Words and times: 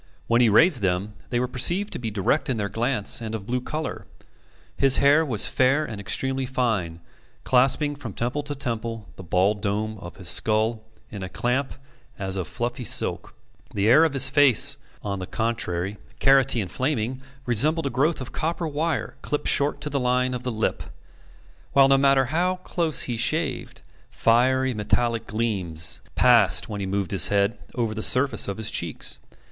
When 0.25 0.41
he 0.41 0.49
raised 0.49 0.81
them, 0.81 1.13
they 1.29 1.39
were 1.39 1.47
perceived 1.47 1.93
to 1.93 1.99
be 1.99 2.09
direct 2.09 2.49
in 2.49 2.57
their 2.57 2.69
glance 2.69 3.21
and 3.21 3.35
of 3.35 3.45
blue 3.45 3.61
colour. 3.61 4.07
His 4.75 4.97
hair 4.97 5.23
was 5.23 5.45
fair 5.47 5.85
and 5.85 6.01
extremely 6.01 6.47
fine, 6.47 7.01
clasping 7.43 7.93
from 7.93 8.13
temple 8.13 8.41
to 8.41 8.55
temple 8.55 9.09
the 9.15 9.21
bald 9.21 9.61
dome 9.61 9.99
of 9.99 10.15
his 10.17 10.27
skull 10.27 10.81
in 11.11 11.21
a 11.21 11.29
clamp 11.29 11.75
as 12.17 12.35
of 12.35 12.47
fluffy 12.47 12.83
silk. 12.83 13.35
The 13.75 13.85
hair 13.85 14.03
of 14.03 14.13
his 14.13 14.27
face, 14.27 14.79
on 15.03 15.19
the 15.19 15.27
contrary, 15.27 15.97
carroty 16.19 16.61
and 16.61 16.71
flaming, 16.71 17.21
resembled 17.45 17.85
a 17.85 17.91
growth 17.91 18.21
of 18.21 18.31
copper 18.31 18.67
wire 18.67 19.17
clipped 19.21 19.49
short 19.49 19.81
to 19.81 19.89
the 19.91 19.99
line 19.99 20.33
of 20.33 20.41
the 20.41 20.51
lip; 20.51 20.81
while, 21.73 21.87
no 21.87 21.99
matter 21.99 22.25
how 22.25 22.55
close 22.63 23.03
he 23.03 23.17
shaved, 23.17 23.81
fiery 24.09 24.73
metallic 24.73 25.27
gleams 25.27 26.01
passed, 26.15 26.67
when 26.67 26.79
he 26.81 26.87
moved 26.87 27.11
his 27.11 27.27
head, 27.27 27.59
over 27.75 27.93
the 27.93 28.01
surface 28.01 28.47
of 28.47 28.57
his 28.57 28.71
cheeks. 28.71 29.19